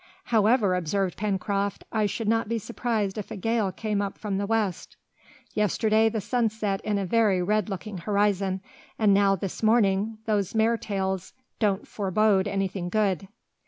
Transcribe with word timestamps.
"However," 0.23 0.73
observed 0.73 1.15
Pencroft, 1.15 1.83
"I 1.91 2.07
should 2.07 2.27
not 2.27 2.49
be 2.49 2.57
surprised 2.57 3.19
if 3.19 3.29
a 3.29 3.35
gale 3.37 3.71
came 3.71 4.01
up 4.01 4.17
from 4.17 4.39
the 4.39 4.47
west. 4.47 4.97
Yesterday 5.53 6.09
the 6.09 6.19
sun 6.19 6.49
set 6.49 6.81
in 6.81 6.97
a 6.97 7.05
very 7.05 7.39
red 7.43 7.69
looking 7.69 7.99
horizon, 7.99 8.61
and 8.97 9.13
now, 9.13 9.35
this 9.35 9.61
morning, 9.61 10.17
those 10.25 10.55
mares 10.55 10.79
tails 10.79 11.33
don't 11.59 11.87
forebode 11.87 12.47
anything 12.47 12.89
good." 12.89 13.27